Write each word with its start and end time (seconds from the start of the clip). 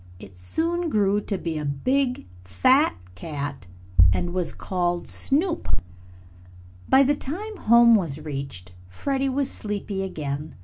It 0.17 0.35
soon 0.35 0.89
grew 0.89 1.21
to 1.21 1.37
be 1.37 1.59
a 1.59 1.63
big, 1.63 2.25
fat 2.43 2.95
cat 3.13 3.67
and 4.11 4.33
was 4.33 4.51
called 4.51 5.07
Snoop. 5.07 5.67
By 6.89 7.03
the 7.03 7.13
time 7.15 7.55
home 7.57 7.93
was 7.93 8.17
reached, 8.19 8.71
Freddie 8.89 9.29
was 9.29 9.51
sleepy 9.51 10.01
again. 10.01 10.55